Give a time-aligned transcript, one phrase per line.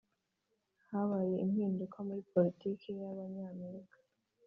[0.87, 3.97] [habaye impinduka muri politiki yabanyamerika.